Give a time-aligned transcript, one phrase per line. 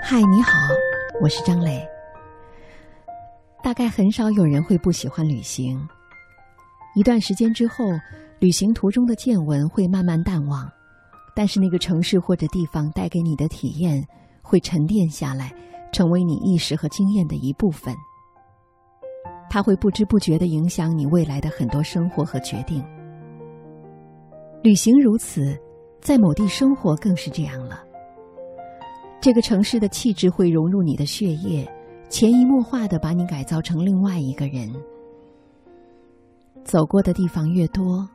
[0.00, 0.52] 嗨，你好，
[1.20, 1.86] 我是张磊。
[3.62, 5.78] 大概很少有人会不喜欢旅行。
[6.94, 7.84] 一段时间之后，
[8.38, 10.66] 旅行途中的见闻会慢慢淡忘，
[11.34, 14.02] 但是那个城市或者地方带给你的体验
[14.40, 15.52] 会沉淀下来，
[15.92, 17.94] 成为你意识和经验的一部分。
[19.50, 22.82] 它会不知不觉地影响你未来的很多生活和决定。
[24.62, 25.58] 旅行如此，
[26.00, 27.84] 在某地生活更是这样了。
[29.20, 31.68] 这个城市的气质会融入你的血液，
[32.08, 34.72] 潜移默化的把你改造成另外一个人。
[36.64, 38.08] 走过的地方越多，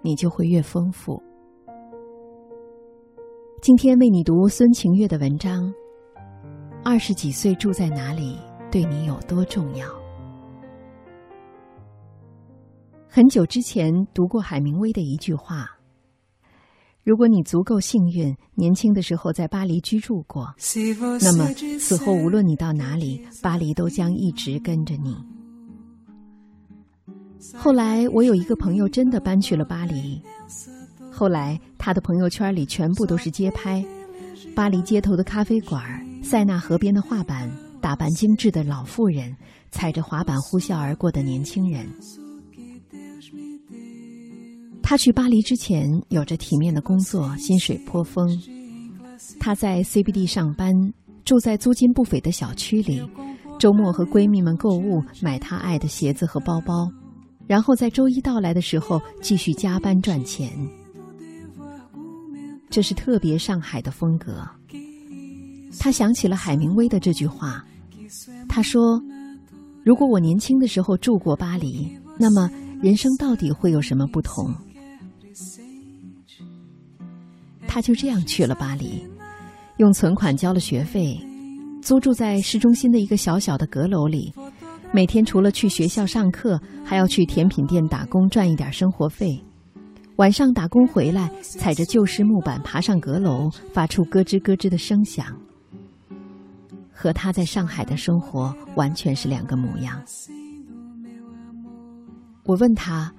[0.00, 1.22] 你就会越丰富。
[3.60, 5.62] 今天为你读孙晴月的文章，
[6.82, 8.38] 《二十几岁住在哪里
[8.70, 9.86] 对你有多重要》。
[13.08, 15.66] 很久之前读过海明威的一句话。
[17.04, 20.54] 如果你足够幸运，年轻的时候在巴黎居住过，
[21.20, 25.16] 那么此后无论你到哪里，巴黎都将一直跟着你。
[27.54, 30.22] 后来我有一个朋友真的搬去了巴黎，
[31.10, 33.84] 后来他的朋友圈里全部都是街拍，
[34.54, 35.82] 巴黎街头的咖啡馆、
[36.22, 39.36] 塞纳河边的画板、打扮精致的老妇人、
[39.72, 41.84] 踩着滑板呼啸而过的年轻人。
[44.92, 48.28] 他去巴黎之前有着体面的工作，薪水颇丰。
[49.40, 50.70] 他在 CBD 上班，
[51.24, 53.02] 住在租金不菲的小区里，
[53.58, 56.86] 周末和闺蜜们购物，买他爱的鞋子和包包，
[57.46, 60.52] 然后在周一到来的时候继续加班赚钱。
[62.68, 64.46] 这是特别上海的风格。
[65.80, 67.64] 他想起了海明威的这句话，
[68.46, 69.02] 他说
[69.86, 72.50] ：“如果我年轻的时候住过巴黎，那么
[72.82, 74.54] 人生到底会有什么不同？”
[77.74, 79.02] 他就这样去了巴黎，
[79.78, 81.18] 用存款交了学费，
[81.80, 84.30] 租住在市中心的一个小小的阁楼里。
[84.92, 89.42] 每天除了去学校上课，还要去甜品店打工赚一点生活费。
[90.16, 95.24] 晚上打工回来，踩着旧式木板爬上阁楼，发出咯吱咯吱的声响。
[96.92, 99.98] 和他在上海的生活完全是两个模样。
[102.44, 103.10] 我问他，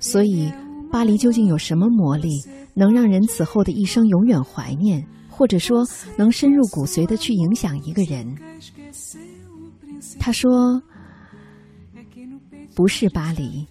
[0.00, 0.52] 所以
[0.94, 2.40] 巴黎究竟有什么魔力？
[2.72, 5.84] 能让人此后的一生永远怀念，或者说
[6.16, 8.24] 能深入骨髓的去影响一个人。
[10.20, 10.80] 他说
[12.76, 13.66] ：“不是巴黎，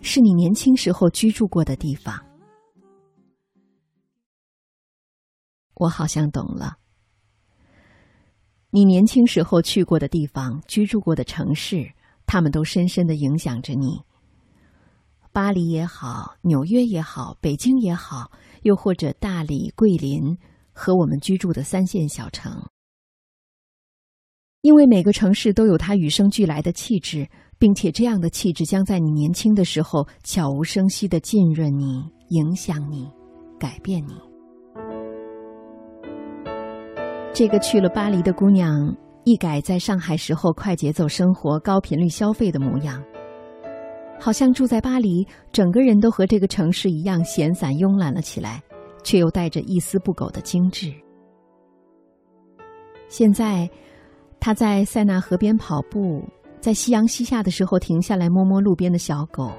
[0.00, 2.18] 是你年轻时候居住过的地方。”
[5.76, 6.78] 我好像懂了，
[8.70, 11.92] 你年轻时候去过的地方、居住过的城市，
[12.24, 14.00] 他们都深深的影响着你。
[15.34, 18.30] 巴黎也好，纽约也好，北京也好，
[18.62, 20.38] 又或者大理、桂林
[20.72, 22.52] 和我们居住的三线小城，
[24.60, 27.28] 因为每个城市都有它与生俱来的气质，
[27.58, 33.10] 并且这样的气质将在你年轻的时候悄无声息的浸润你、影响你、
[33.58, 34.14] 改变你。
[37.32, 43.02] 这个去了巴黎的姑娘，一改在上海时候快节奏生活、高频率消费的模样。
[44.18, 48.62] 好像住在巴黎，整个人都和这个城市一样闲散慵懒了起来，
[49.02, 50.92] 却又带着一丝不苟的精致。
[53.08, 53.68] 现在，
[54.40, 56.22] 他在塞纳河边跑步，
[56.58, 59.52] 在夕阳西下的时候停下来摸摸路边的小狗。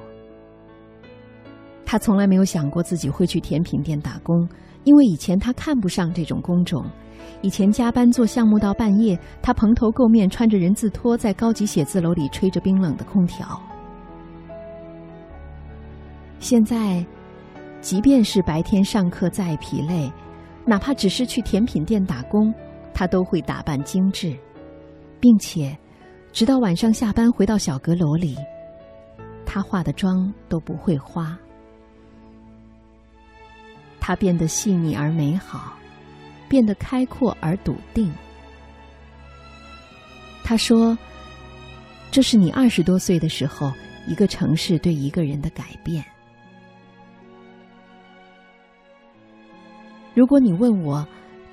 [1.85, 4.49] 他从来没有想过自己会去甜品店打工，
[4.83, 6.83] 因为以前他看不上这种工种。
[7.41, 13.61] 以前加班做项目到半夜，他蓬头垢面，穿着人字拖，在高级写字楼里吹着冰冷的空调。
[16.45, 17.03] 现在，
[17.81, 20.07] 即便是白天上课再疲累，
[20.63, 22.53] 哪怕只是去甜品店打工，
[22.93, 24.37] 他都会打扮精致，
[25.19, 25.75] 并且，
[26.31, 28.37] 直到晚上下班回到小阁楼里，
[29.43, 31.35] 他化的妆都不会花。
[33.99, 35.73] 他变得细腻而美好，
[36.47, 38.13] 变得开阔而笃定。
[40.43, 40.95] 他说
[42.11, 43.71] ：“这是你二十多岁的时候，
[44.05, 46.05] 一个城市对一个人的改变。”
[50.15, 51.05] 如果你问我，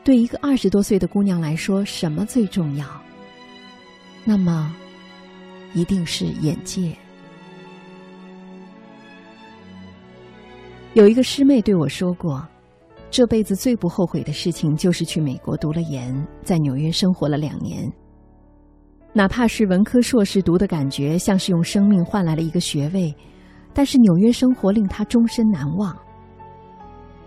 [0.05, 2.87] 对一个二十多岁的姑娘来说，什么最重要？
[4.25, 4.73] 那么，
[5.75, 6.97] 一定是眼界。
[10.95, 12.47] 有一个师妹对我说过，
[13.11, 16.15] 这辈子最不后悔的事情就是去美国读了研，
[16.45, 17.93] 在纽约生活了两年。
[19.13, 23.13] 哪怕是文科硕士读的感觉像是用生命换来了一个学位，
[23.75, 25.97] 但是纽约生活令她终身难忘。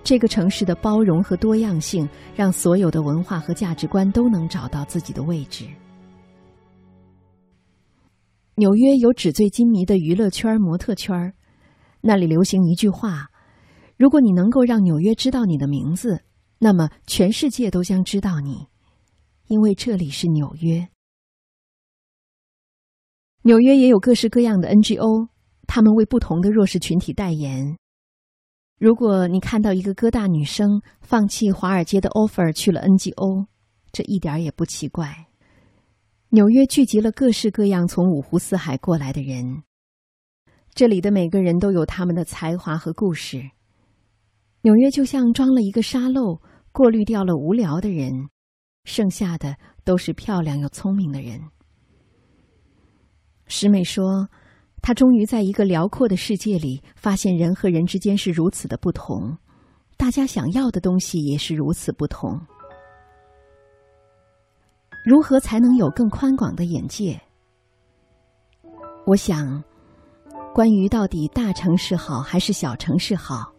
[0.06, 5.66] 这个城市的包容和多样性，让所有的文化和价值观都能找到自己的位置。
[8.54, 11.34] 纽约有纸醉金迷的娱乐圈、模特圈，
[12.02, 13.31] 那里流行一句话：
[13.98, 16.22] 如果你能够让纽约知道你的名字，
[16.60, 18.68] 那么全世界都将知道你，
[19.48, 20.88] 因为这里是纽约。
[23.42, 25.30] 纽约也有各式各样的 NGO，
[25.66, 27.75] 他们为不同的弱势群体代言。
[28.85, 33.47] 如果你看到一个哥大女生放弃华尔街的 offer 去了 NGO，
[33.91, 35.25] 这一点也不奇怪。
[36.29, 39.63] 纽约聚集了各式各样从五湖四海过来的人，
[40.75, 43.49] 这里的每个人都有他们的才华和故事。
[44.61, 46.39] 纽约就像装了一个沙漏，
[46.71, 48.29] 过滤掉了无聊的人，
[48.83, 51.41] 剩下的都是漂亮又聪明的人。
[53.47, 54.29] 石美说
[54.85, 59.35] ：“他终于在一个辽阔的世界里，发现人和人之间是如此的不同，
[59.97, 62.39] 大家想要的东西也是如此不同。”
[65.03, 67.19] 如何才能有更宽广的眼界？
[69.07, 69.63] 我想，
[70.53, 73.51] 关于到底大城市好还是小城市好，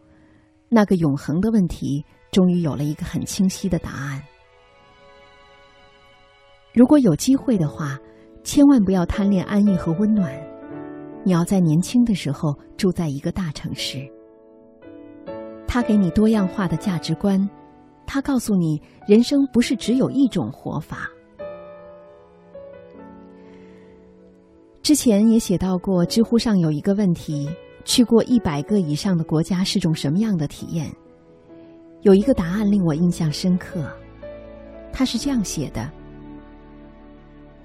[0.68, 4.22] 那个永恒的问题，终于有了一个很清晰的答案。
[6.72, 7.98] 如果有机会的话，
[8.44, 10.32] 千万不要贪恋安逸和温暖，
[11.26, 14.08] 你要在年轻的时候住在一个大城市，
[15.66, 17.36] 它给你多样化的价值观，
[18.06, 21.10] 它告诉你人生不是只有一种活法。
[24.82, 27.50] 之前也写到过，知乎上有一个问题：
[27.84, 30.88] 去过一百个以上的国家是种什么样的体验？
[32.02, 33.84] 有一个答案令我印象深刻，
[34.92, 35.90] 他是这样写的：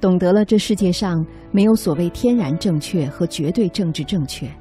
[0.02, 4.52] 懂得了这世界上没有所谓天然正确和绝对政治正确，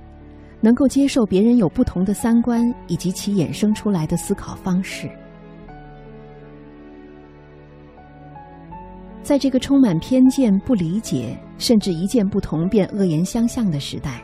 [0.60, 5.10] 能够接受别人有不同的三观以及其衍生出来的思考方式。
[9.22, 14.22] 在这个充满偏见、不理解，甚至一见不同便恶言相向的时代，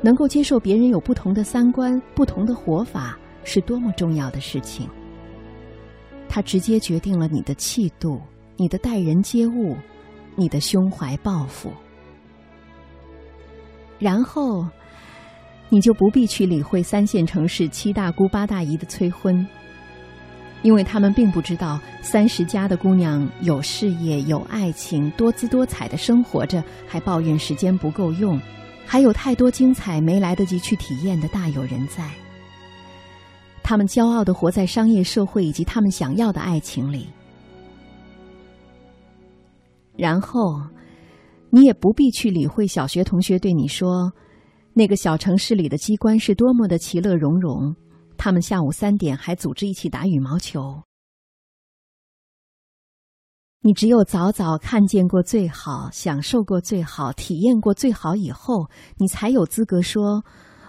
[0.00, 4.88] 能够接受别人有不同的三观、不同的活法，是多么重要的事情。
[6.26, 8.20] 它直接决定了你的气度、
[8.56, 9.74] 你的待人接物、
[10.38, 11.70] 你的胸怀抱负。
[13.98, 14.64] 然后，
[15.68, 19.44] 你就不必去理会三线城市七大姑八大姨的催婚。
[20.62, 28.40] 因为他们并不知道，三十加的姑娘有事业、有爱情、多姿多彩的生活着，还抱怨时间不够用，
[28.86, 32.08] 还有太多精彩没来得及去体验的大有人在。
[33.62, 37.06] 他们骄傲的活在商业社会以及他们想要的爱情里，
[39.98, 40.62] 然后
[41.50, 44.12] 你也不必去理会小学同学对你说，
[44.72, 47.74] 那个小城市里的机关是多么的其乐融融。
[48.16, 50.82] 他们下午三点还组织一起打羽毛球。
[53.60, 58.68] 你只有早早看见过最好，享受过最好，体验过最好以后，
[58.98, 60.24] 你才有资格说：“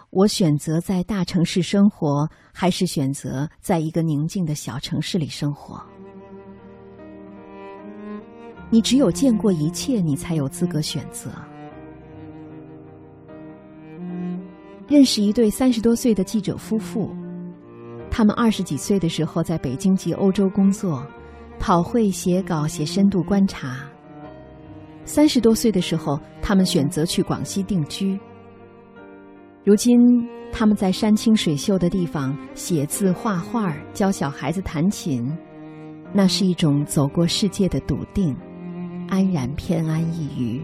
[0.10, 5.80] 我选择在大城市生活，还是选择在一个宁静的小城市里生活。”
[8.70, 11.32] 你只有见过一切，你才有资格选择。
[14.88, 17.10] 认识一对三十多岁的记者夫妇。
[18.12, 21.06] 他们二十几岁的时候在北京及欧洲工作，
[21.60, 23.78] 跑会写稿写深度观察。
[25.06, 28.20] 三十多岁的时候，他们选择去广西定居。
[29.64, 30.00] 如今，
[30.52, 35.32] 他们在山清水秀的地方写字画画，教小孩子弹琴。
[36.12, 38.36] 那是一种走过世界的笃定，
[39.10, 40.62] 安然偏安一隅。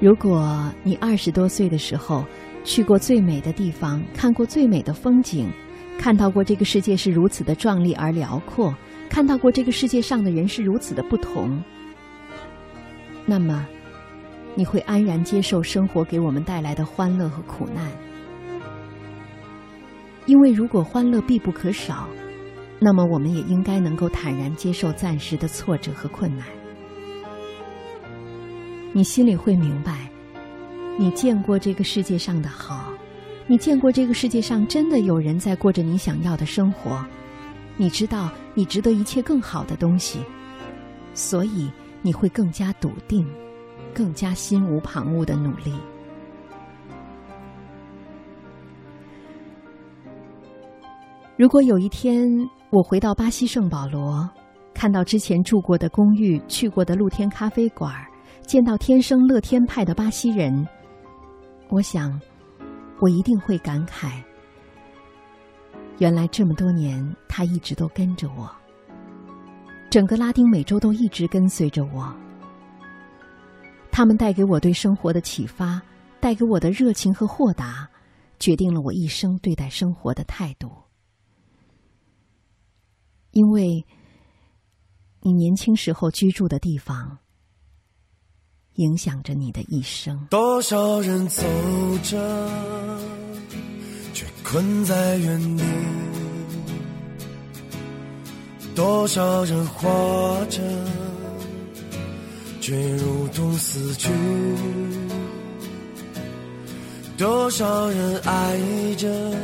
[0.00, 2.24] 如果你二十多岁的时候，
[2.64, 5.50] 去过最美的地方，看过最美的风景，
[5.98, 8.74] 看到过这个世界是如此的壮丽而辽阔，
[9.08, 11.62] 看到过这个世界上的人是如此的不同，
[13.24, 13.66] 那么
[14.54, 17.90] 你会安然接受生活给我们带来的欢乐和苦难。
[20.26, 22.08] 因为如果欢乐必不可少，
[22.78, 26.46] 那么我们也应该能够坦然接受暂时的挫折和困难。
[28.92, 30.10] 你心里会明白。
[30.98, 32.90] 你见过这个世界上的好，
[33.46, 37.04] 你见过这个世界上真的有人在过着你想要的生活，
[37.76, 40.20] 你知道你值得一切更好的东西，
[41.12, 43.26] 所以你会更加笃定，
[43.92, 45.74] 更加心无旁骛的努力。
[51.36, 52.26] 如果有一天
[52.70, 54.28] 我回到巴西圣保罗，
[54.74, 57.94] 看到之前住过的公寓、去过的露天咖啡馆，
[58.42, 60.66] 见到天生乐天派的巴西人。
[61.68, 62.20] 我想，
[63.00, 64.20] 我一定会感慨，
[65.98, 68.50] 原来这么多年，他一直都跟着我，
[69.88, 72.12] 整个拉丁美洲都一直跟随着我。
[73.92, 75.80] 他们带给我对生活的启发，
[76.20, 77.88] 带给我的热情和豁达，
[78.38, 80.70] 决定了我一生对待生活的态度。
[83.36, 83.84] 因为，
[85.20, 87.18] 你年轻时候居住的地方，
[88.76, 90.26] 影响着你的一生。
[90.30, 91.42] 多少人走
[92.02, 92.50] 着，
[94.14, 95.64] 却困在原地；
[98.74, 100.62] 多少人活着。
[102.58, 104.10] 却如同死去，
[107.18, 108.58] 多少人爱
[108.96, 109.36] 着，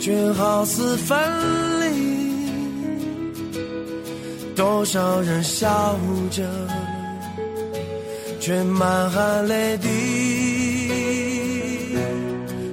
[0.00, 1.16] 却好似分
[1.80, 2.21] 离；
[4.62, 5.98] 多少人笑
[6.30, 6.44] 着，
[8.38, 9.88] 却满含泪滴。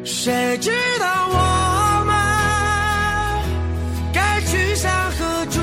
[0.05, 0.69] 谁知
[1.00, 1.34] 道我
[2.05, 2.13] 们
[4.13, 5.60] 该去向何处？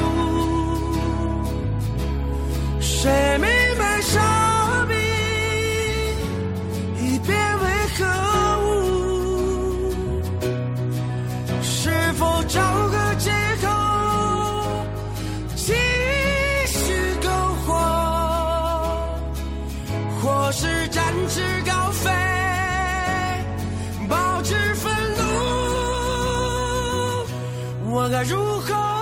[2.81, 4.01] 谁明白
[28.17, 28.96] 该如何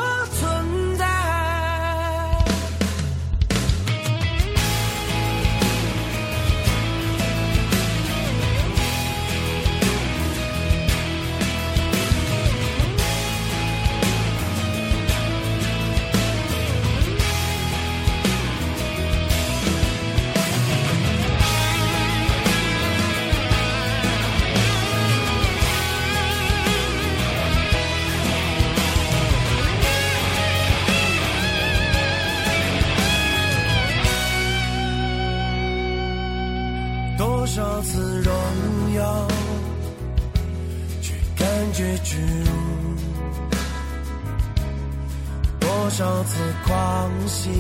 [45.85, 47.51] 多少次狂喜，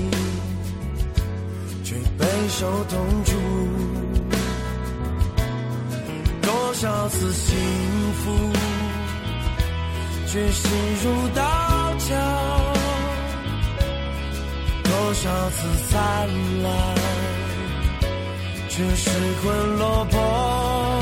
[1.84, 3.36] 却备受痛楚；
[6.40, 7.54] 多少次幸
[8.14, 8.50] 福，
[10.26, 10.70] 却心
[11.04, 11.42] 如刀
[11.98, 12.14] 绞；
[14.84, 16.26] 多少次灿
[16.62, 16.94] 烂。
[18.70, 19.10] 却失
[19.42, 20.93] 魂落魄。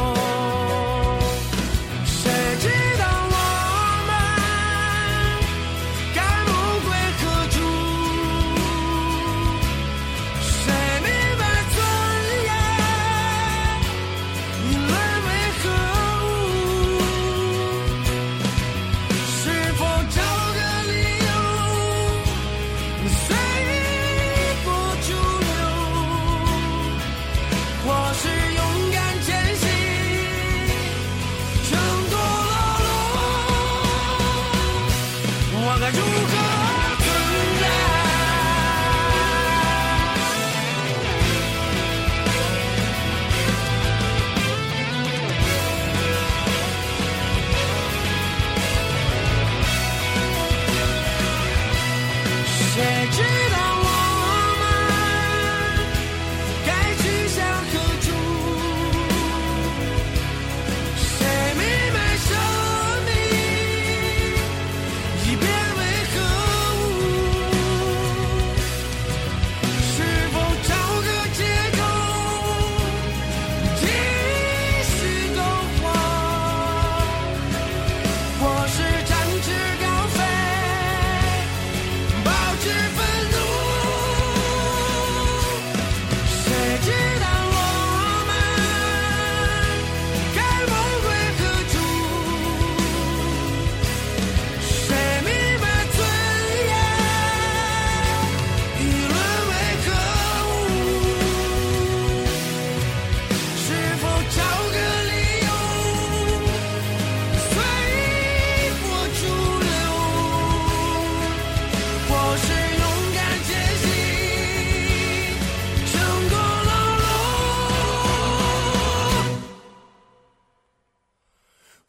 [35.82, 36.51] 该如何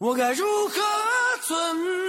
[0.03, 0.81] 我该如何
[1.41, 2.02] 存